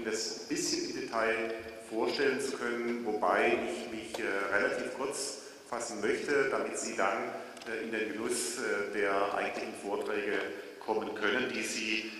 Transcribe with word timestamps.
Ihnen 0.00 0.10
das 0.10 0.40
ein 0.42 0.48
bisschen 0.48 0.90
im 0.90 1.00
Detail 1.02 1.54
vorstellen 1.90 2.40
zu 2.40 2.52
können, 2.52 3.04
wobei 3.04 3.58
ich 3.68 3.90
mich 3.90 4.26
relativ 4.52 4.96
kurz 4.96 5.38
fassen 5.68 6.00
möchte, 6.00 6.48
damit 6.50 6.78
Sie 6.78 6.96
dann 6.96 7.32
in 7.82 7.90
den 7.90 8.12
Genuss 8.12 8.56
der 8.94 9.34
eigentlichen 9.34 9.74
Vorträge 9.82 10.38
kommen 10.84 11.14
können, 11.14 11.52
die 11.54 11.62
Sie 11.62 12.10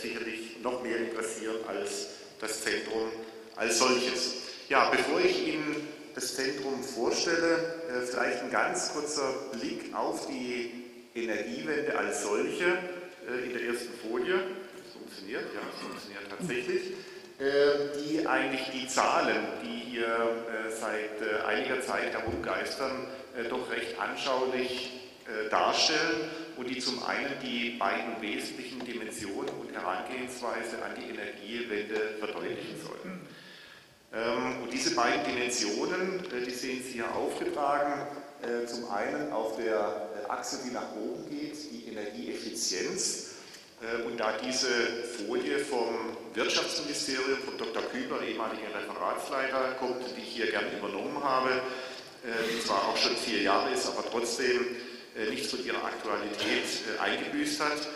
sicherlich 0.00 0.56
noch 0.62 0.82
mehr 0.82 0.96
interessieren 0.96 1.56
als 1.68 2.08
das 2.40 2.62
Zentrum 2.62 3.10
als 3.56 3.78
solches. 3.78 4.34
Ja, 4.68 4.90
bevor 4.90 5.20
ich 5.20 5.46
Ihnen 5.48 5.88
das 6.14 6.34
Zentrum 6.34 6.82
vorstelle, 6.82 7.74
äh, 7.88 8.06
vielleicht 8.06 8.42
ein 8.42 8.50
ganz 8.50 8.92
kurzer 8.92 9.50
Blick 9.52 9.94
auf 9.94 10.26
die 10.26 10.84
Energiewende 11.14 11.96
als 11.96 12.22
solche 12.22 12.64
äh, 12.64 13.46
in 13.46 13.52
der 13.52 13.62
ersten 13.62 13.92
Folie. 14.08 14.34
Das 14.34 14.92
funktioniert, 14.92 15.44
ja, 15.54 15.60
das 15.60 15.80
funktioniert 15.80 16.22
tatsächlich. 16.28 16.92
Äh, 17.38 17.98
die 17.98 18.26
eigentlich 18.26 18.70
die 18.72 18.88
Zahlen, 18.88 19.46
die 19.62 19.90
hier 19.90 20.06
seit 20.80 21.44
einiger 21.46 21.80
Zeit 21.80 22.12
herumgeistern, 22.12 23.06
doch 23.48 23.70
recht 23.70 23.98
anschaulich 23.98 24.90
darstellen 25.50 26.30
und 26.56 26.68
die 26.68 26.78
zum 26.78 27.02
einen 27.04 27.38
die 27.42 27.76
beiden 27.78 28.20
wesentlichen 28.20 28.84
Dimensionen 28.84 29.50
und 29.60 29.72
Herangehensweise 29.72 30.82
an 30.82 30.92
die 30.96 31.10
Energiewende 31.10 32.16
verdeutlichen 32.18 32.80
sollen. 32.82 33.20
Ähm, 34.12 34.62
und 34.62 34.72
diese 34.72 34.94
beiden 34.94 35.24
Dimensionen, 35.24 36.20
äh, 36.32 36.44
die 36.44 36.50
sehen 36.50 36.82
Sie 36.82 36.92
hier 36.92 37.14
aufgetragen, 37.14 38.06
äh, 38.42 38.66
zum 38.66 38.90
einen 38.90 39.32
auf 39.32 39.56
der 39.56 40.08
äh, 40.24 40.30
Achse, 40.30 40.60
die 40.64 40.72
nach 40.72 40.94
oben 40.96 41.28
geht, 41.28 41.56
die 41.70 41.90
Energieeffizienz. 41.90 43.25
Und 44.06 44.18
da 44.18 44.32
diese 44.42 44.68
Folie 45.26 45.58
vom 45.58 46.16
Wirtschaftsministerium, 46.32 47.38
von 47.44 47.58
Dr. 47.58 47.82
Küber, 47.82 48.22
ehemaliger 48.22 48.74
Referatsleiter, 48.74 49.76
kommt, 49.78 50.02
die 50.16 50.22
ich 50.22 50.28
hier 50.28 50.50
gerne 50.50 50.68
übernommen 50.78 51.22
habe, 51.22 51.60
die 52.24 52.64
zwar 52.64 52.88
auch 52.88 52.96
schon 52.96 53.14
vier 53.16 53.42
Jahre 53.42 53.70
ist, 53.72 53.86
aber 53.86 54.02
trotzdem 54.10 54.76
nicht 55.28 55.46
von 55.46 55.64
ihrer 55.64 55.84
Aktualität 55.84 56.64
eingebüßt 56.98 57.60
hat, 57.60 57.88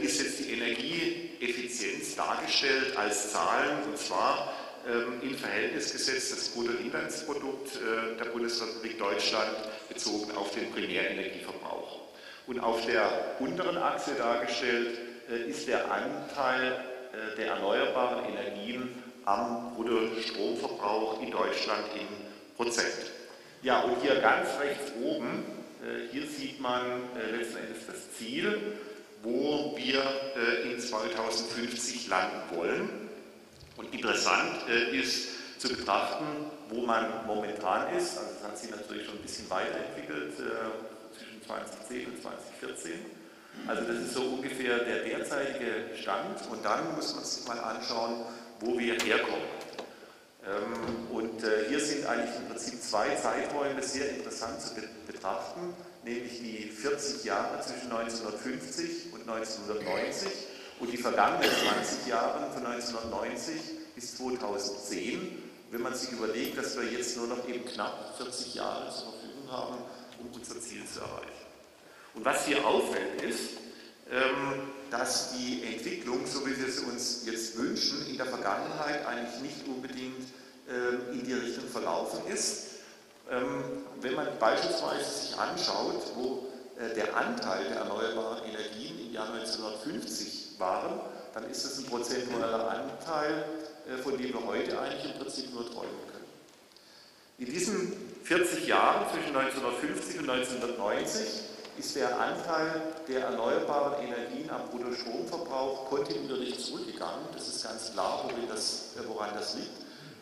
ist 0.00 0.18
jetzt 0.22 0.38
die 0.40 0.52
Energieeffizienz 0.52 2.16
dargestellt 2.16 2.96
als 2.96 3.30
Zahlen, 3.30 3.82
und 3.84 3.98
zwar 3.98 4.54
ähm, 4.88 5.20
in 5.22 5.36
Verhältnis 5.36 5.92
gesetzt 5.92 6.32
das 6.32 6.48
Bruttoinlandsprodukt 6.50 7.76
äh, 7.76 8.16
der 8.16 8.30
Bundesrepublik 8.30 8.98
Deutschland 8.98 9.56
bezogen 9.88 10.34
auf 10.36 10.52
den 10.52 10.70
Primärenergieverbrauch. 10.72 12.00
Und 12.46 12.60
auf 12.60 12.86
der 12.86 13.36
unteren 13.40 13.76
Achse 13.76 14.14
dargestellt 14.14 14.96
äh, 14.96 15.07
ist 15.34 15.68
der 15.68 15.90
Anteil 15.90 16.72
äh, 17.12 17.36
der 17.36 17.54
erneuerbaren 17.54 18.24
Energien 18.26 19.02
am 19.24 19.74
Bruttostromverbrauch 19.74 21.22
in 21.22 21.30
Deutschland 21.30 21.84
in 21.94 22.06
Prozent. 22.56 23.12
Ja, 23.62 23.80
und 23.80 24.00
hier 24.02 24.16
ganz 24.20 24.48
rechts 24.60 24.92
oben, 25.02 25.44
hier 26.10 26.26
sieht 26.26 26.60
man 26.60 27.02
letzten 27.32 27.58
Endes 27.58 27.86
das 27.86 28.12
Ziel, 28.16 28.78
wo 29.22 29.76
wir 29.76 30.02
in 30.64 30.80
2050 30.80 32.08
landen 32.08 32.56
wollen. 32.56 33.08
Und 33.78 33.94
interessant 33.94 34.68
äh, 34.68 34.98
ist 34.98 35.60
zu 35.60 35.68
betrachten, 35.68 36.50
wo 36.68 36.84
man 36.84 37.24
momentan 37.26 37.94
ist. 37.94 38.18
Also 38.18 38.30
das 38.34 38.44
hat 38.44 38.58
sich 38.58 38.70
natürlich 38.70 39.06
schon 39.06 39.14
ein 39.14 39.22
bisschen 39.22 39.48
weiterentwickelt 39.48 40.34
äh, 40.40 41.16
zwischen 41.16 41.42
2010 41.46 42.06
und 42.06 42.20
2014. 42.20 42.92
Also 43.66 43.82
das 43.82 43.96
ist 43.96 44.14
so 44.14 44.22
ungefähr 44.22 44.78
der 44.78 45.04
derzeitige 45.04 45.96
Stand. 46.00 46.40
Und 46.50 46.64
dann 46.64 46.94
muss 46.94 47.14
man 47.14 47.24
sich 47.24 47.46
mal 47.46 47.58
anschauen, 47.58 48.22
wo 48.60 48.78
wir 48.78 48.94
herkommen. 48.94 49.46
Ähm, 50.46 51.14
und 51.14 51.42
äh, 51.42 51.68
hier 51.68 51.80
sind 51.80 52.06
eigentlich 52.06 52.36
im 52.36 52.48
Prinzip 52.48 52.80
zwei 52.80 53.14
Zeiträume 53.16 53.82
sehr 53.82 54.08
interessant 54.16 54.60
zu 54.60 54.74
betrachten, 55.06 55.74
nämlich 56.04 56.38
die 56.38 56.70
40 56.70 57.24
Jahre 57.24 57.60
zwischen 57.60 57.92
1950 57.92 59.12
und 59.12 59.28
1990 59.28 60.28
und 60.80 60.92
die 60.92 60.96
vergangenen 60.96 61.50
20 61.50 62.06
Jahre 62.06 62.50
von 62.52 62.64
1990 62.64 63.54
bis 63.94 64.16
2010, 64.16 65.42
wenn 65.70 65.82
man 65.82 65.94
sich 65.94 66.12
überlegt, 66.12 66.56
dass 66.56 66.76
wir 66.76 66.84
jetzt 66.84 67.16
nur 67.16 67.26
noch 67.26 67.46
eben 67.48 67.64
knapp 67.64 68.16
40 68.16 68.54
Jahre 68.54 68.90
zur 68.90 69.12
Verfügung 69.12 69.50
haben, 69.50 69.76
um 70.20 70.32
unser 70.32 70.60
Ziel 70.60 70.84
zu 70.86 71.00
erreichen. 71.00 71.37
Und 72.18 72.24
was 72.24 72.46
hier 72.46 72.66
auffällt, 72.66 73.22
ist, 73.22 73.50
ähm, 74.10 74.62
dass 74.90 75.34
die 75.34 75.62
Entwicklung, 75.72 76.26
so 76.26 76.44
wie 76.44 76.58
wir 76.58 76.66
es 76.66 76.80
uns 76.80 77.22
jetzt 77.26 77.56
wünschen, 77.56 78.08
in 78.08 78.16
der 78.16 78.26
Vergangenheit 78.26 79.06
eigentlich 79.06 79.40
nicht 79.40 79.68
unbedingt 79.68 80.26
ähm, 80.68 81.12
in 81.12 81.24
die 81.24 81.34
Richtung 81.34 81.68
verlaufen 81.68 82.18
ist. 82.26 82.78
Ähm, 83.30 83.62
wenn 84.00 84.16
man 84.16 84.26
beispielsweise 84.40 85.08
sich 85.08 85.38
anschaut, 85.38 86.02
wo 86.16 86.48
äh, 86.76 86.92
der 86.96 87.16
Anteil 87.16 87.62
der 87.68 87.76
erneuerbaren 87.82 88.42
Energien 88.48 88.98
im 88.98 89.12
Jahr 89.12 89.32
1950 89.34 90.58
waren, 90.58 91.00
dann 91.34 91.48
ist 91.48 91.64
es 91.64 91.78
ein 91.78 91.84
prozentualer 91.84 92.68
Anteil, 92.68 93.44
äh, 93.86 94.02
von 94.02 94.18
dem 94.18 94.32
wir 94.32 94.44
heute 94.44 94.80
eigentlich 94.80 95.12
im 95.12 95.20
Prinzip 95.20 95.54
nur 95.54 95.70
träumen 95.70 96.02
können. 96.10 96.26
In 97.38 97.46
diesen 97.46 97.92
40 98.24 98.66
Jahren 98.66 99.06
zwischen 99.12 99.36
1950 99.36 100.18
und 100.18 100.30
1990 100.30 101.48
ist 101.78 101.94
der 101.94 102.18
Anteil 102.18 102.82
der 103.06 103.26
erneuerbaren 103.26 104.04
Energien 104.04 104.50
am 104.50 104.68
Bruttostromverbrauch 104.68 105.88
kontinuierlich 105.88 106.58
zurückgegangen. 106.64 107.26
Das 107.32 107.46
ist 107.46 107.62
ganz 107.62 107.92
klar, 107.92 108.24
woran 108.24 108.48
das, 108.48 108.96
äh, 108.96 109.08
woran 109.08 109.30
das 109.34 109.54
liegt. 109.54 109.70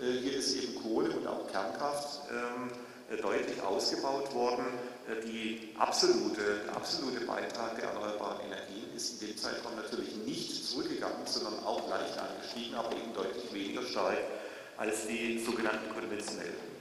Äh, 0.00 0.20
hier 0.20 0.38
ist 0.38 0.54
eben 0.54 0.82
Kohle 0.82 1.10
und 1.10 1.26
auch 1.26 1.46
Kernkraft 1.48 2.20
ähm, 2.30 2.70
deutlich 3.22 3.62
ausgebaut 3.62 4.34
worden. 4.34 4.66
Die 5.24 5.72
absolute, 5.78 6.42
der 6.66 6.76
absolute 6.76 7.24
Beitrag 7.24 7.76
der 7.76 7.90
erneuerbaren 7.90 8.40
Energien 8.44 8.92
ist 8.96 9.22
in 9.22 9.28
dem 9.28 9.36
Zeitraum 9.36 9.76
natürlich 9.76 10.16
nicht 10.26 10.66
zurückgegangen, 10.66 11.24
sondern 11.24 11.64
auch 11.64 11.88
leicht 11.88 12.18
angestiegen, 12.18 12.74
aber 12.74 12.90
eben 12.90 13.14
deutlich 13.14 13.52
weniger 13.52 13.82
stark 13.82 14.18
als 14.76 15.06
die 15.06 15.38
sogenannten 15.38 15.88
konventionellen. 15.94 16.75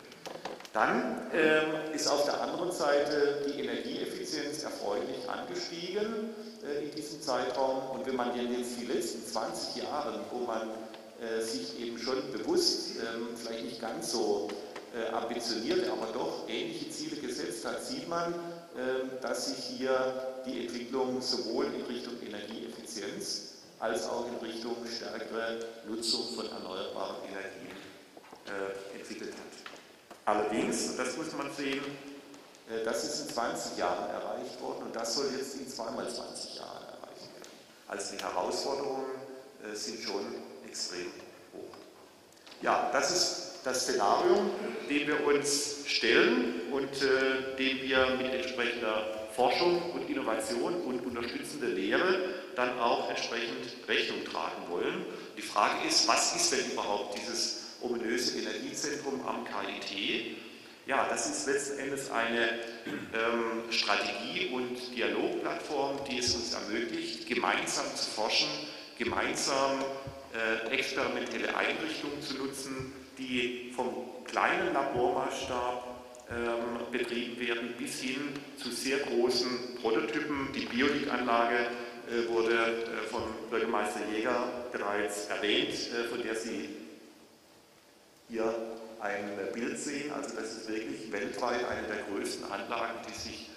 Dann 0.75 1.21
ähm, 1.33 1.93
ist 1.93 2.05
auf 2.05 2.25
der 2.25 2.41
anderen 2.41 2.69
Seite 2.69 3.45
die 3.47 3.61
Energieeffizienz 3.61 4.61
erfreulich 4.61 5.23
angestiegen 5.25 6.35
äh, 6.67 6.83
in 6.83 6.93
diesem 6.93 7.21
Zeitraum. 7.21 7.91
Und 7.91 8.05
wenn 8.05 8.17
man 8.17 8.35
jetzt 8.35 8.77
die 8.77 8.85
letzten 8.85 9.25
20 9.25 9.83
Jahre, 9.83 10.19
wo 10.31 10.39
man 10.39 10.67
äh, 11.21 11.41
sich 11.41 11.79
eben 11.79 11.97
schon 11.97 12.17
bewusst, 12.33 12.97
ähm, 12.97 13.27
vielleicht 13.37 13.63
nicht 13.63 13.79
ganz 13.79 14.11
so 14.11 14.49
äh, 14.93 15.13
ambitionierte, 15.13 15.89
aber 15.93 16.11
doch 16.11 16.49
ähnliche 16.49 16.89
Ziele 16.89 17.21
gesetzt 17.21 17.63
hat, 17.63 17.81
sieht 17.81 18.09
man, 18.09 18.33
ähm, 18.77 19.11
dass 19.21 19.45
sich 19.45 19.77
hier 19.77 20.41
die 20.45 20.65
Entwicklung 20.65 21.21
sowohl 21.21 21.67
in 21.67 21.83
Richtung 21.83 22.15
Energieeffizienz 22.21 23.53
als 23.79 24.09
auch 24.09 24.27
in 24.27 24.45
Richtung 24.45 24.75
stärkere 24.93 25.57
Nutzung 25.87 26.35
von 26.35 26.51
erneuerbaren 26.51 27.15
Energien 27.29 27.77
äh, 28.47 28.97
entwickelt 28.97 29.31
hat. 29.31 29.74
Allerdings, 30.25 30.89
und 30.89 30.99
das 30.99 31.15
muss 31.17 31.33
man 31.33 31.53
sehen, 31.53 31.83
äh, 32.69 32.83
das 32.83 33.03
ist 33.03 33.27
in 33.27 33.33
20 33.33 33.77
Jahren 33.77 34.09
erreicht 34.09 34.59
worden 34.61 34.83
und 34.85 34.95
das 34.95 35.15
soll 35.15 35.27
jetzt 35.37 35.55
in 35.55 35.67
zweimal 35.67 36.09
20 36.09 36.55
Jahren 36.55 36.83
erreicht 36.83 37.29
werden. 37.33 37.51
Also 37.87 38.15
die 38.15 38.23
Herausforderungen 38.23 39.05
sind 39.73 40.01
schon 40.03 40.25
extrem 40.67 41.07
hoch. 41.53 41.77
Ja, 42.61 42.89
das 42.91 43.11
ist 43.11 43.45
das 43.63 43.81
Szenario, 43.81 44.51
dem 44.89 45.07
wir 45.07 45.25
uns 45.25 45.85
stellen 45.87 46.61
und 46.71 46.89
äh, 47.01 47.55
dem 47.57 47.81
wir 47.81 48.15
mit 48.17 48.31
entsprechender 48.33 49.27
Forschung 49.35 49.91
und 49.91 50.09
Innovation 50.09 50.75
und 50.81 51.05
unterstützende 51.05 51.67
Lehre 51.67 52.29
dann 52.55 52.79
auch 52.79 53.09
entsprechend 53.09 53.75
Rechnung 53.87 54.23
tragen 54.23 54.69
wollen. 54.69 55.05
Die 55.35 55.41
Frage 55.41 55.87
ist, 55.87 56.07
was 56.07 56.35
ist 56.35 56.51
denn 56.51 56.71
überhaupt 56.71 57.17
dieses 57.17 57.64
ominöse 57.85 58.39
Energiezentrum 58.39 59.25
am 59.25 59.45
KIT? 59.45 60.37
Ja, 60.87 61.07
das 61.09 61.25
ist 61.25 61.47
letzten 61.47 61.79
Endes 61.79 62.11
eine 62.11 62.49
ähm, 62.85 63.71
Strategie- 63.71 64.49
und 64.53 64.95
Dialogplattform, 64.95 65.99
die 66.09 66.19
es 66.19 66.35
uns 66.35 66.53
ermöglicht, 66.53 67.27
gemeinsam 67.27 67.85
zu 67.95 68.09
forschen, 68.11 68.49
gemeinsam 68.97 69.83
äh, 70.33 70.71
experimentelle 70.71 71.55
Einrichtungen 71.55 72.21
zu 72.21 72.35
nutzen, 72.35 72.93
die 73.17 73.71
vom 73.75 73.95
kleinen 74.25 74.73
Labormaßstab 74.73 75.95
ähm, 76.29 76.91
betrieben 76.91 77.39
werden 77.39 77.73
bis 77.77 78.01
hin 78.01 78.33
zu 78.57 78.69
sehr 78.71 78.99
großen 78.99 79.77
Prototypen. 79.81 80.49
Die 80.53 80.65
Biolik-Anlage 80.65 81.55
äh, 81.55 82.29
wurde 82.29 82.53
äh, 82.53 83.07
von 83.09 83.23
Bürgermeister 83.49 84.01
Jäger 84.13 84.67
bereits 84.71 85.27
erwähnt, 85.27 85.69
äh, 85.69 86.07
von 86.09 86.21
der 86.21 86.35
Sie 86.35 86.69
hier 88.29 88.53
ein 88.99 89.37
Bild 89.53 89.77
sehen. 89.79 90.11
Also 90.11 90.35
das 90.35 90.51
ist 90.53 90.69
wirklich 90.69 91.11
weltweit 91.11 91.63
eine 91.65 91.87
der 91.87 92.03
größten 92.09 92.51
Anlagen, 92.51 92.99
die 93.07 93.13
sich 93.13 93.49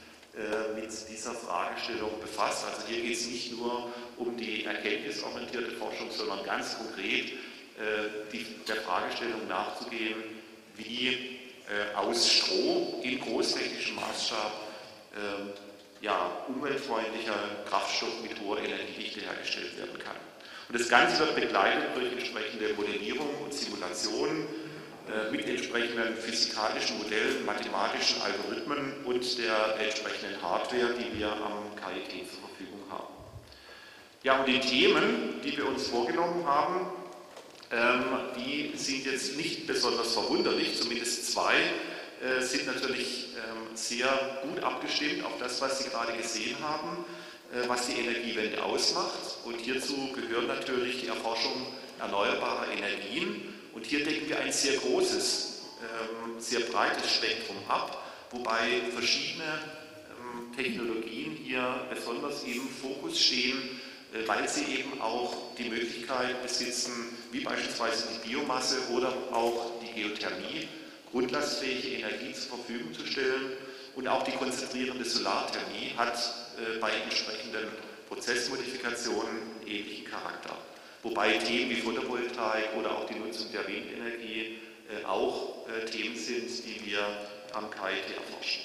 mit 0.77 0.91
dieser 1.11 1.33
Fragestellung 1.33 2.21
befasst. 2.21 2.65
Also 2.67 2.87
hier 2.87 3.03
geht 3.03 3.17
es 3.17 3.27
nicht 3.27 3.53
nur 3.59 3.93
um 4.17 4.37
die 4.37 4.65
erkenntnisorientierte 4.65 5.73
Forschung, 5.73 6.11
sondern 6.11 6.45
ganz 6.45 6.77
konkret 6.77 7.33
die, 8.33 8.47
der 8.69 8.77
Fragestellung 8.77 9.49
nachzugehen, 9.49 10.23
wie 10.77 11.39
aus 11.97 12.31
Stroh 12.31 13.01
in 13.03 13.21
großtechnischem 13.21 13.97
Maßstab 13.97 14.53
ja, 16.01 16.31
umweltfreundlicher 16.47 17.35
Kraftstoff 17.69 18.23
mit 18.23 18.41
hoher 18.41 18.59
Energiedichte 18.59 19.21
hergestellt 19.21 19.77
werden 19.77 19.99
kann. 19.99 20.17
Und 20.69 20.79
das 20.79 20.89
Ganze 20.89 21.21
wird 21.21 21.35
begleitet 21.35 21.97
durch 21.97 22.13
entsprechende 22.13 22.75
Modellierung 22.75 23.29
und 23.43 23.53
Simulationen 23.53 24.43
äh, 24.43 24.58
mit 25.31 25.47
entsprechenden 25.47 26.17
physikalischen 26.17 26.99
Modellen, 26.99 27.45
mathematischen 27.47 28.21
Algorithmen 28.23 29.05
und 29.05 29.39
der 29.39 29.77
entsprechenden 29.81 30.41
Hardware, 30.43 30.95
die 30.99 31.19
wir 31.19 31.33
am 31.33 31.75
KIT 31.77 32.29
zur 32.31 32.41
Verfügung 32.41 32.81
haben. 32.91 33.15
Ja, 34.23 34.41
und 34.41 34.47
die 34.47 34.61
Themen, 34.61 35.41
die 35.45 35.57
wir 35.57 35.67
uns 35.67 35.89
vorgenommen 35.89 36.45
haben, 36.47 36.93
ähm, 37.71 38.03
die 38.37 38.73
sind 38.77 39.05
jetzt 39.05 39.37
nicht 39.37 39.67
besonders 39.67 40.15
verwunderlich, 40.15 40.81
zumindest 40.81 41.33
zwei 41.33 41.55
äh, 41.55 42.43
sind 42.43 42.67
natürlich 42.67 43.29
ähm, 43.37 43.77
sehr 43.77 44.09
gut 44.43 44.63
abgestimmt 44.63 45.25
auf 45.25 45.39
das, 45.39 45.61
was 45.61 45.79
Sie 45.79 45.91
gerade 45.91 46.17
gesehen 46.17 46.57
haben, 46.63 47.05
äh, 47.53 47.69
was 47.69 47.87
die 47.87 48.01
Energiewende 48.01 48.63
ausmacht. 48.63 49.39
Und 49.45 49.61
hierzu 49.61 50.13
gehört 50.13 50.49
natürlich 50.49 51.03
die 51.03 51.09
Erforschung 51.09 51.67
erneuerbarer 52.01 52.69
Energien. 52.73 53.55
Und 53.79 53.87
hier 53.87 54.05
decken 54.05 54.29
wir 54.29 54.41
ein 54.41 54.51
sehr 54.51 54.77
großes, 54.77 55.61
ähm, 55.81 56.41
sehr 56.41 56.59
breites 56.59 57.15
Spektrum 57.15 57.59
ab, 57.69 58.05
wobei 58.33 58.83
verschiedene 58.93 59.45
ähm, 59.45 60.53
Technologien 60.57 61.37
hier 61.45 61.87
besonders 61.89 62.43
im 62.43 62.69
Fokus 62.69 63.21
stehen, 63.21 63.57
äh, 64.13 64.27
weil 64.27 64.49
sie 64.49 64.65
eben 64.65 65.01
auch 65.01 65.55
die 65.57 65.69
Möglichkeit 65.69 66.43
besitzen, 66.43 66.91
wie 67.31 67.39
beispielsweise 67.39 68.09
die 68.09 68.29
Biomasse 68.29 68.79
oder 68.91 69.13
auch 69.31 69.75
die 69.81 70.03
Geothermie, 70.03 70.67
grundlastfähige 71.13 71.99
Energie 71.99 72.33
zur 72.33 72.59
Verfügung 72.59 72.93
zu 72.93 73.07
stellen. 73.07 73.53
Und 73.95 74.09
auch 74.09 74.25
die 74.25 74.33
konzentrierende 74.33 75.05
Solarthermie 75.05 75.93
hat 75.97 76.17
äh, 76.17 76.81
bei 76.81 76.91
entsprechenden 76.91 77.69
Prozessmodifikationen 78.09 79.29
einen 79.61 79.69
ähnlichen 79.69 80.07
Charakter. 80.07 80.57
Wobei 81.03 81.39
Themen 81.39 81.71
wie 81.71 81.77
Photovoltaik 81.77 82.75
oder 82.77 82.91
auch 82.97 83.07
die 83.07 83.15
Nutzung 83.15 83.53
der 83.53 83.67
Windenergie 83.67 84.59
äh, 84.89 85.05
auch 85.05 85.67
äh, 85.69 85.85
Themen 85.85 86.17
sind, 86.17 86.49
die 86.65 86.85
wir 86.87 87.07
am 87.53 87.71
KIT 87.71 88.17
erforschen. 88.17 88.63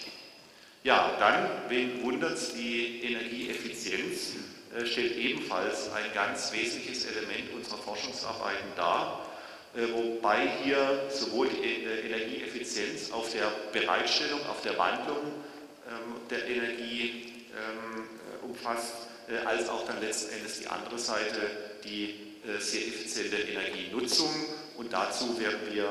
Ja, 0.83 1.15
dann, 1.19 1.47
wen 1.69 2.01
wundert 2.03 2.33
es, 2.33 2.53
die 2.53 3.03
Energieeffizienz 3.03 4.33
äh, 4.75 4.85
stellt 4.85 5.15
ebenfalls 5.17 5.91
ein 5.91 6.11
ganz 6.13 6.51
wesentliches 6.51 7.05
Element 7.05 7.53
unserer 7.53 7.77
Forschungsarbeiten 7.77 8.69
dar. 8.75 9.27
Wobei 9.75 10.49
hier 10.63 11.09
sowohl 11.09 11.49
die 11.49 11.83
Energieeffizienz 12.05 13.09
auf 13.09 13.31
der 13.31 13.51
Bereitstellung, 13.71 14.39
auf 14.45 14.61
der 14.61 14.77
Wandlung 14.77 15.33
ähm, 15.89 16.27
der 16.29 16.47
Energie 16.47 17.33
ähm, 17.53 18.03
äh, 18.03 18.45
umfasst, 18.45 19.07
als 19.45 19.69
auch 19.69 19.85
dann 19.85 20.01
letzten 20.01 20.33
Endes 20.33 20.59
die 20.59 20.67
andere 20.67 20.99
Seite, 20.99 21.39
die 21.83 22.15
sehr 22.59 22.87
effiziente 22.87 23.37
Energienutzung. 23.37 24.29
Und 24.77 24.91
dazu 24.91 25.39
werden 25.39 25.59
wir 25.71 25.89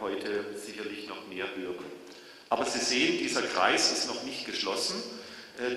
heute 0.00 0.44
sicherlich 0.56 1.08
noch 1.08 1.26
mehr 1.28 1.46
hören. 1.56 1.84
Aber 2.48 2.64
Sie 2.64 2.78
sehen, 2.78 3.18
dieser 3.18 3.42
Kreis 3.42 3.92
ist 3.92 4.06
noch 4.06 4.22
nicht 4.22 4.46
geschlossen, 4.46 5.02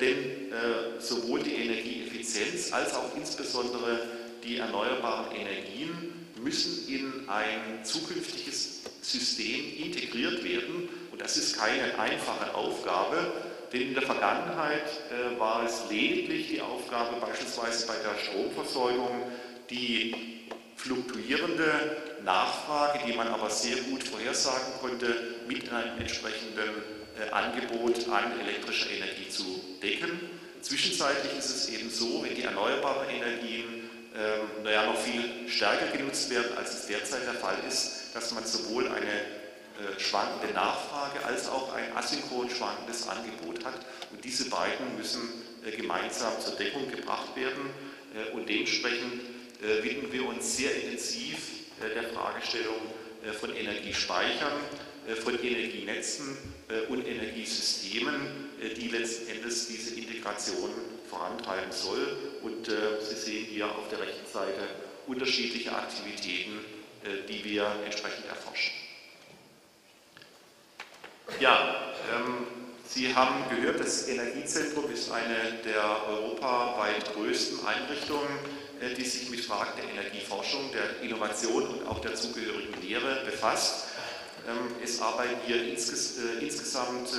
denn 0.01 0.53
sowohl 0.99 1.41
die 1.43 1.55
Energieeffizienz 1.55 2.71
als 2.71 2.93
auch 2.93 3.15
insbesondere 3.15 4.01
die 4.43 4.57
erneuerbaren 4.57 5.35
Energien 5.35 6.13
müssen 6.41 6.87
in 6.87 7.27
ein 7.27 7.83
zukünftiges 7.83 8.81
System 9.01 9.77
integriert 9.77 10.43
werden. 10.43 10.89
Und 11.11 11.21
das 11.21 11.35
ist 11.35 11.57
keine 11.57 11.97
einfache 11.99 12.53
Aufgabe, 12.53 13.33
denn 13.73 13.81
in 13.81 13.93
der 13.93 14.03
Vergangenheit 14.03 14.87
äh, 15.11 15.39
war 15.39 15.65
es 15.65 15.89
lediglich 15.89 16.47
die 16.47 16.61
Aufgabe, 16.61 17.17
beispielsweise 17.19 17.87
bei 17.87 17.95
der 17.95 18.17
Stromversorgung, 18.23 19.09
die 19.69 20.15
fluktuierende 20.75 21.97
Nachfrage, 22.23 22.99
die 23.05 23.13
man 23.13 23.27
aber 23.27 23.49
sehr 23.49 23.77
gut 23.83 24.03
vorhersagen 24.03 24.73
konnte, 24.79 25.35
mit 25.47 25.71
einem 25.71 25.97
entsprechenden 25.99 26.69
äh, 27.19 27.29
Angebot 27.31 28.07
an 28.09 28.39
elektrischer 28.39 28.91
Energie 28.91 29.29
zu 29.29 29.61
decken. 29.81 30.29
Zwischenzeitlich 30.61 31.37
ist 31.37 31.49
es 31.49 31.69
eben 31.69 31.89
so, 31.89 32.23
wenn 32.23 32.35
die 32.35 32.43
erneuerbaren 32.43 33.09
Energien 33.09 33.89
ähm, 34.15 34.63
naja, 34.63 34.85
noch 34.85 34.97
viel 34.97 35.47
stärker 35.47 35.95
genutzt 35.95 36.29
werden, 36.29 36.57
als 36.57 36.73
es 36.73 36.87
derzeit 36.87 37.25
der 37.25 37.35
Fall 37.35 37.57
ist, 37.67 38.15
dass 38.15 38.33
man 38.33 38.43
sowohl 38.45 38.87
eine 38.87 39.36
schwankende 39.99 40.53
Nachfrage 40.53 41.23
als 41.25 41.47
auch 41.49 41.73
ein 41.73 41.95
asynchron 41.95 42.49
schwankendes 42.49 43.07
Angebot 43.07 43.63
hat. 43.65 43.85
Und 44.11 44.23
diese 44.23 44.49
beiden 44.49 44.97
müssen 44.97 45.29
äh, 45.65 45.71
gemeinsam 45.71 46.39
zur 46.39 46.55
Deckung 46.55 46.89
gebracht 46.89 47.35
werden. 47.35 47.69
Äh, 48.13 48.35
und 48.35 48.47
dementsprechend 48.47 49.21
äh, 49.61 49.83
widmen 49.83 50.11
wir 50.11 50.25
uns 50.27 50.57
sehr 50.57 50.73
intensiv 50.75 51.37
äh, 51.81 51.93
der 51.93 52.09
Fragestellung 52.09 52.81
äh, 53.25 53.33
von 53.33 53.55
Energiespeichern, 53.55 54.53
von 55.23 55.41
Energienetzen 55.41 56.37
und 56.89 57.07
Energiesystemen, 57.07 58.49
die 58.75 58.89
letzten 58.89 59.29
Endes 59.29 59.69
diese 59.69 59.95
Integration 59.95 60.69
vorantreiben 61.09 61.71
soll. 61.71 62.17
Und 62.41 62.67
äh, 62.67 62.73
Sie 63.01 63.15
sehen 63.15 63.45
hier 63.45 63.67
auf 63.67 63.87
der 63.89 64.01
rechten 64.01 64.29
Seite 64.31 64.67
unterschiedliche 65.07 65.73
Aktivitäten, 65.73 66.59
äh, 67.03 67.25
die 67.27 67.43
wir 67.45 67.73
entsprechend 67.85 68.25
erforschen. 68.25 68.73
Ja, 71.39 71.93
ähm, 72.15 72.47
Sie 72.83 73.13
haben 73.13 73.47
gehört, 73.49 73.79
das 73.79 74.07
Energiezentrum 74.07 74.89
ist 74.91 75.11
eine 75.11 75.59
der 75.63 76.07
europaweit 76.07 77.13
größten 77.13 77.59
Einrichtungen, 77.67 78.27
äh, 78.81 78.95
die 78.95 79.03
sich 79.03 79.29
mit 79.29 79.41
Fragen 79.41 79.71
der 79.77 79.87
Energieforschung, 79.91 80.71
der 80.71 81.07
Innovation 81.07 81.67
und 81.67 81.87
auch 81.87 81.99
der 81.99 82.15
zugehörigen 82.15 82.81
Lehre 82.81 83.23
befasst. 83.25 83.89
Ähm, 84.47 84.75
es 84.83 84.99
arbeiten 84.99 85.35
hier 85.45 85.63
insges 85.63 86.17
äh, 86.17 86.43
insgesamt 86.43 87.09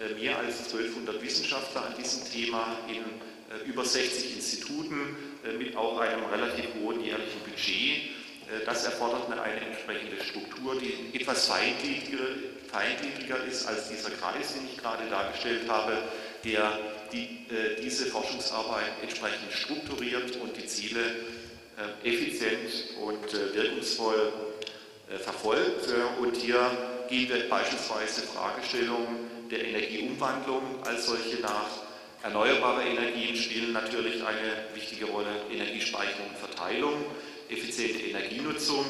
äh, 0.00 0.14
mehr 0.14 0.38
als 0.38 0.58
1200 0.72 1.20
Wissenschaftler 1.22 1.84
an 1.84 1.94
diesem 1.98 2.24
Thema 2.30 2.78
in 2.88 2.96
äh, 2.96 3.68
über 3.68 3.84
60 3.84 4.36
Instituten 4.36 5.16
äh, 5.44 5.52
mit 5.58 5.76
auch 5.76 5.98
einem 5.98 6.24
relativ 6.24 6.66
hohen 6.80 7.04
jährlichen 7.04 7.40
Budget. 7.40 8.10
Äh, 8.50 8.64
das 8.64 8.84
erfordert 8.84 9.30
eine 9.30 9.60
entsprechende 9.66 10.22
Struktur, 10.24 10.76
die 10.76 11.14
etwas 11.14 11.46
feingliedriger, 11.46 12.24
feingliedriger 12.70 13.44
ist 13.44 13.66
als 13.66 13.88
dieser 13.88 14.10
Kreis, 14.10 14.54
den 14.54 14.66
ich 14.66 14.78
gerade 14.78 15.08
dargestellt 15.08 15.68
habe, 15.68 15.98
der 16.44 16.78
die, 17.12 17.46
diese 17.82 18.06
Forschungsarbeit 18.06 18.92
entsprechend 19.02 19.52
strukturiert 19.52 20.36
und 20.36 20.56
die 20.56 20.66
Ziele 20.66 21.00
effizient 22.04 22.96
und 23.00 23.32
wirkungsvoll 23.54 24.32
verfolgt. 25.18 25.88
Und 26.20 26.36
hier 26.36 26.70
gehen 27.08 27.28
wir 27.28 27.48
beispielsweise 27.48 28.22
Fragestellungen 28.22 29.48
der 29.50 29.64
Energieumwandlung 29.64 30.62
als 30.84 31.06
solche 31.06 31.40
nach, 31.40 31.68
Erneuerbare 32.22 32.82
Energien 32.82 33.34
spielen 33.34 33.72
natürlich 33.72 34.22
eine 34.22 34.74
wichtige 34.74 35.06
Rolle, 35.06 35.40
Energiespeicherung 35.50 36.28
und 36.28 36.36
Verteilung, 36.36 36.92
effiziente 37.48 37.98
Energienutzung, 37.98 38.84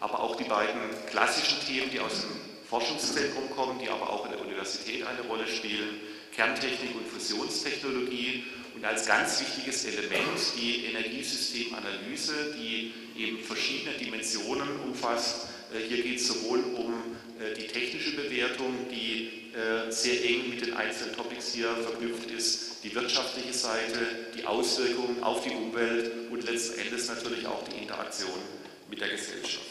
aber 0.00 0.18
auch 0.18 0.34
die 0.34 0.44
beiden 0.44 0.80
klassischen 1.08 1.64
Themen, 1.64 1.90
die 1.92 2.00
aus 2.00 2.22
dem 2.22 2.51
Forschungszentrum 2.72 3.50
kommen, 3.50 3.78
die 3.78 3.90
aber 3.90 4.08
auch 4.08 4.24
in 4.24 4.32
der 4.32 4.40
Universität 4.40 5.06
eine 5.06 5.20
Rolle 5.28 5.46
spielen, 5.46 6.00
Kerntechnik 6.34 6.94
und 6.96 7.06
Fusionstechnologie 7.06 8.44
und 8.74 8.82
als 8.82 9.04
ganz 9.04 9.38
wichtiges 9.42 9.84
Element 9.84 10.40
die 10.56 10.86
Energiesystemanalyse, 10.86 12.56
die 12.56 12.94
eben 13.14 13.44
verschiedene 13.44 13.94
Dimensionen 13.98 14.80
umfasst. 14.86 15.48
Äh, 15.74 15.86
hier 15.86 16.02
geht 16.02 16.16
es 16.18 16.28
sowohl 16.28 16.60
um 16.60 16.94
äh, 17.38 17.52
die 17.52 17.66
technische 17.66 18.16
Bewertung, 18.16 18.74
die 18.90 19.52
äh, 19.52 19.92
sehr 19.92 20.24
eng 20.24 20.48
mit 20.48 20.64
den 20.64 20.72
einzelnen 20.72 21.14
Topics 21.14 21.52
hier 21.52 21.68
verknüpft 21.76 22.30
ist, 22.30 22.82
die 22.84 22.94
wirtschaftliche 22.94 23.52
Seite, 23.52 23.98
die 24.34 24.46
Auswirkungen 24.46 25.22
auf 25.22 25.44
die 25.44 25.50
Umwelt 25.50 26.10
und 26.30 26.42
letzten 26.50 26.80
Endes 26.80 27.06
natürlich 27.08 27.46
auch 27.46 27.62
die 27.64 27.82
Interaktion 27.82 28.40
mit 28.88 28.98
der 28.98 29.10
Gesellschaft. 29.10 29.66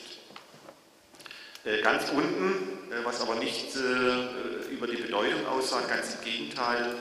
Ganz 1.83 2.09
unten, 2.09 2.80
was 3.03 3.21
aber 3.21 3.35
nicht 3.35 3.75
äh, 3.75 4.73
über 4.73 4.87
die 4.87 4.97
Bedeutung 4.97 5.45
aussagt, 5.47 5.89
ganz 5.89 6.15
im 6.15 6.25
Gegenteil, 6.25 6.95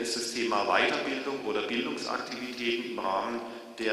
ist 0.00 0.16
das 0.16 0.32
Thema 0.32 0.64
Weiterbildung 0.64 1.44
oder 1.44 1.62
Bildungsaktivitäten 1.62 2.92
im 2.92 2.98
Rahmen 2.98 3.42
der 3.78 3.92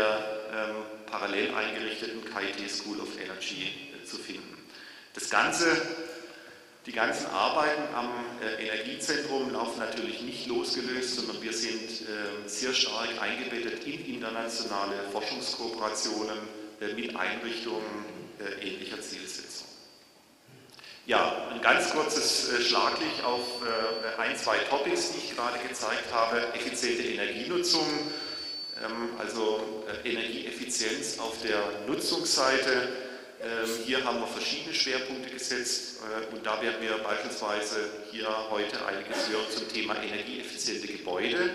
ähm, 0.53 0.75
parallel 1.05 1.53
eingerichteten 1.53 2.22
KIT 2.24 2.72
School 2.72 3.01
of 3.01 3.10
Energy 3.22 3.74
zu 4.05 4.15
finden. 4.15 4.58
Das 5.13 5.29
Ganze 5.29 5.65
Die 6.88 6.91
ganzen 6.91 7.27
Arbeiten 7.27 7.93
am 7.93 8.10
äh, 8.41 8.65
Energiezentrum 8.65 9.53
laufen 9.53 9.77
natürlich 9.77 10.22
nicht 10.22 10.48
losgelöst, 10.48 11.15
sondern 11.15 11.39
wir 11.43 11.53
sind 11.53 11.91
äh, 12.01 12.48
sehr 12.48 12.74
stark 12.74 13.10
eingebettet 13.22 13.86
in 13.86 14.15
internationale 14.15 14.96
Forschungskooperationen 15.12 16.39
äh, 16.81 16.93
mit 16.96 17.15
Einrichtungen 17.15 17.86
äh, 18.39 18.67
ähnlicher 18.67 19.00
Zielsetzung. 19.00 19.50
Ja, 21.05 21.48
ein 21.51 21.62
ganz 21.62 21.91
kurzes 21.91 22.50
äh, 22.50 22.62
Schlaglicht 22.62 23.24
auf 23.24 23.41
äh, 23.62 24.22
ein, 24.22 24.38
zwei 24.38 24.58
Topics, 24.70 25.13
die 25.13 25.17
ich 25.20 25.36
gerade 25.36 25.58
gezeigt 25.67 26.13
habe. 26.13 26.53
Effiziente 26.53 27.03
Energienutzung, 27.03 27.88
ähm, 28.84 29.10
also 29.17 29.84
Energieeffizienz 30.03 31.20
auf 31.20 31.41
der 31.41 31.62
Nutzungsseite 31.88 32.88
ähm, 33.43 33.70
hier 33.86 34.05
haben 34.05 34.20
wir 34.20 34.27
verschiedene 34.27 34.75
Schwerpunkte 34.75 35.31
gesetzt 35.31 36.01
äh, 36.03 36.36
und 36.36 36.46
da 36.46 36.62
werden 36.62 36.79
wir 36.79 36.96
beispielsweise 37.00 37.89
hier 38.12 38.27
heute 38.51 38.86
einiges 38.86 39.29
hören 39.29 39.50
zum 39.50 39.67
Thema 39.67 39.96
energieeffiziente 39.96 40.86
Gebäude. 40.86 41.50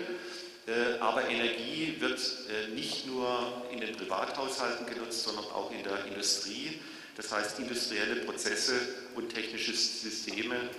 Äh, 0.67 0.99
aber 0.99 1.29
Energie 1.29 1.95
wird 1.99 2.19
äh, 2.19 2.75
nicht 2.75 3.07
nur 3.07 3.63
in 3.71 3.79
den 3.79 3.95
Privathaushalten 3.95 4.85
genutzt, 4.85 5.23
sondern 5.23 5.45
auch 5.45 5.71
in 5.71 5.81
der 5.83 6.05
Industrie. 6.07 6.77
Das 7.17 7.31
heißt, 7.31 7.59
industrielle 7.59 8.17
Prozesse 8.17 8.79
und 9.15 9.33
technische 9.33 9.73
Systeme 9.73 10.69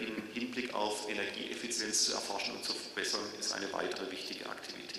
im 0.00 0.20
Hinblick 0.34 0.74
auf 0.74 1.08
Energieeffizienz 1.08 2.06
zu 2.06 2.14
erforschen 2.14 2.56
und 2.56 2.64
zu 2.64 2.72
verbessern, 2.72 3.20
ist 3.38 3.52
eine 3.52 3.72
weitere 3.72 4.10
wichtige 4.10 4.50
Aktivität. 4.50 4.98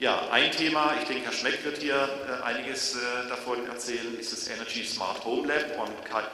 Ja, 0.00 0.28
ein 0.30 0.50
Thema, 0.50 0.96
ich 1.00 1.06
denke, 1.06 1.26
Herr 1.26 1.32
Schmeck 1.32 1.64
wird 1.64 1.78
hier 1.78 2.08
äh, 2.28 2.42
einiges 2.42 2.96
äh, 2.96 3.28
davon 3.28 3.64
erzählen, 3.68 4.18
ist 4.18 4.32
das 4.32 4.48
Energy 4.48 4.84
Smart 4.84 5.24
Home 5.24 5.46
Lab 5.46 5.78
on, 5.78 5.90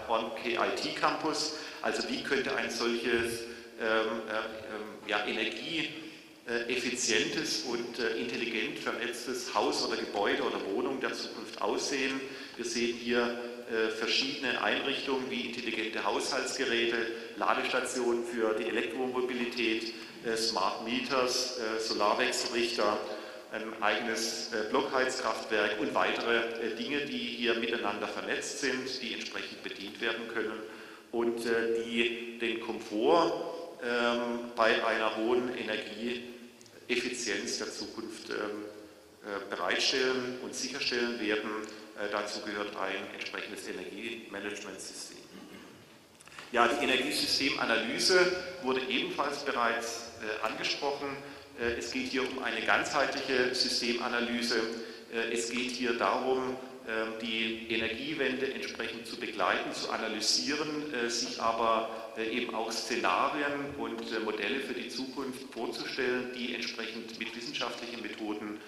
on 0.09 0.33
KIT 0.43 0.97
Campus. 0.97 1.57
Also 1.83 2.09
wie 2.09 2.23
könnte 2.23 2.57
ein 2.57 2.71
solches 2.71 3.41
ähm, 3.79 4.23
äh, 4.29 5.11
ja, 5.11 5.27
energieeffizientes 5.27 7.65
und 7.65 7.99
äh, 7.99 8.17
intelligent 8.17 8.79
vernetztes 8.79 9.55
Haus 9.55 9.87
oder 9.87 9.99
Gebäude 9.99 10.43
oder 10.43 10.65
Wohnung 10.73 10.99
der 10.99 11.13
Zukunft 11.13 11.61
aussehen. 11.61 12.19
Wir 12.61 12.69
sehen 12.69 12.95
hier 12.95 13.41
äh, 13.73 13.89
verschiedene 13.89 14.63
Einrichtungen 14.63 15.31
wie 15.31 15.47
intelligente 15.47 16.05
Haushaltsgeräte, 16.05 17.07
Ladestationen 17.37 18.27
für 18.27 18.53
die 18.53 18.69
Elektromobilität, 18.69 19.95
äh, 20.27 20.37
Smart 20.37 20.85
Meters, 20.85 21.59
Solarwechselrichter, 21.79 22.99
ein 23.51 23.83
eigenes 23.83 24.53
äh, 24.53 24.69
Blockheizkraftwerk 24.69 25.81
und 25.81 25.95
weitere 25.95 26.37
äh, 26.37 26.77
Dinge, 26.77 27.07
die 27.07 27.17
hier 27.17 27.55
miteinander 27.55 28.07
vernetzt 28.07 28.61
sind, 28.61 29.01
die 29.01 29.15
entsprechend 29.15 29.63
bedient 29.63 29.99
werden 30.03 30.29
können 30.29 30.61
und 31.13 31.47
äh, 31.47 31.83
die 31.83 32.39
den 32.41 32.61
Komfort 32.61 33.33
ähm, 33.83 34.51
bei 34.55 34.85
einer 34.85 35.17
hohen 35.17 35.51
Energieeffizienz 35.57 37.57
der 37.57 37.73
Zukunft 37.73 38.29
ähm, 38.29 38.67
bereitstellen 39.49 40.39
und 40.43 40.55
sicherstellen 40.55 41.19
werden. 41.21 41.51
Dazu 42.11 42.41
gehört 42.41 42.75
ein 42.77 43.15
entsprechendes 43.15 43.69
Energiemanagementsystem. 43.69 45.19
Ja, 46.53 46.67
die 46.67 46.83
Energiesystemanalyse 46.83 48.43
wurde 48.63 48.81
ebenfalls 48.89 49.45
bereits 49.45 50.11
angesprochen. 50.43 51.17
Äh, 51.61 51.79
es 51.79 51.93
geht 51.93 52.09
hier 52.09 52.23
um 52.23 52.43
eine 52.43 52.63
ganzheitliche 52.63 53.55
Systemanalyse. 53.55 54.61
Äh, 55.13 55.33
es 55.33 55.51
geht 55.51 55.73
hier 55.73 55.95
darum, 55.95 56.57
ähm, 56.89 57.13
die 57.21 57.67
Energiewende 57.71 58.53
entsprechend 58.53 59.07
zu 59.07 59.17
begleiten, 59.19 59.73
zu 59.73 59.91
analysieren, 59.91 60.93
äh, 60.93 61.11
sich 61.11 61.41
aber 61.41 61.91
eben 62.19 62.55
auch 62.55 62.71
Szenarien 62.73 63.75
und 63.79 64.25
Modelle 64.25 64.61
für 64.61 64.75
die 64.75 64.89
Zukunft 64.89 65.41
vorzustellen, 65.55 66.33
die 66.37 66.55
entsprechend 66.55 67.19
mit 67.19 67.35
wissenschaftlichen 67.35 68.03
Methoden 68.03 68.61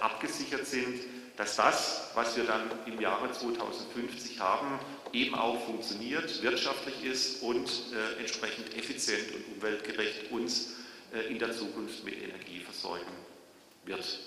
abgesichert 0.00 0.66
sind, 0.66 1.00
dass 1.36 1.56
das, 1.56 2.10
was 2.14 2.36
wir 2.36 2.44
dann 2.44 2.70
im 2.86 3.00
Jahre 3.00 3.32
2050 3.32 4.40
haben, 4.40 4.78
eben 5.12 5.34
auch 5.34 5.64
funktioniert, 5.64 6.42
wirtschaftlich 6.42 7.04
ist 7.04 7.42
und 7.42 7.70
entsprechend 8.18 8.76
effizient 8.76 9.34
und 9.34 9.56
umweltgerecht 9.56 10.30
uns 10.30 10.74
äh, 11.12 11.28
in 11.28 11.38
der 11.38 11.52
Zukunft 11.52 12.04
mit 12.04 12.22
Energie 12.22 12.60
versorgen 12.60 13.10
wird. 13.84 14.20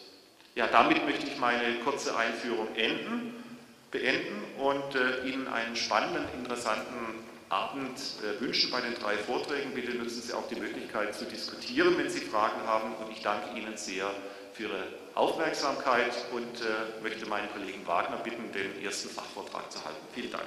Ja, 0.56 0.68
damit 0.68 1.06
möchte 1.06 1.26
ich 1.28 1.38
meine 1.38 1.80
kurze 1.80 2.16
Einführung 2.16 2.76
enden, 2.76 3.42
beenden 3.90 4.44
und 4.60 4.96
äh, 4.96 5.26
Ihnen 5.26 5.48
einen 5.48 5.76
spannenden, 5.78 6.26
interessanten 6.38 7.24
Abend 7.48 7.98
äh, 7.98 8.42
wünschen 8.42 8.70
bei 8.70 8.82
den 8.82 8.96
drei 8.96 9.18
Vorträgen. 9.18 9.74
Bitte 9.74 9.94
nutzen 9.94 10.22
Sie 10.22 10.34
auch 10.34 10.48
die 10.50 10.60
Möglichkeit 10.60 11.16
zu 11.16 11.26
diskutieren, 11.26 11.98
wenn 11.98 12.10
Sie 12.10 12.20
Fragen 12.20 12.62
haben. 12.68 12.94
Und 12.96 13.12
ich 13.12 13.22
danke 13.22 13.58
Ihnen 13.58 13.78
sehr 13.78 14.14
für 14.54 14.64
Ihre 14.64 14.84
Aufmerksamkeit 15.16 16.14
und 16.32 16.62
äh, 16.62 17.02
möchte 17.02 17.26
meinen 17.28 17.50
Kollegen 17.52 17.86
Wagner 17.86 18.18
bitten, 18.18 18.52
den 18.52 18.84
ersten 18.84 19.10
Fachvortrag 19.10 19.72
zu 19.72 19.84
halten. 19.84 20.06
Vielen 20.14 20.32
Dank. 20.32 20.46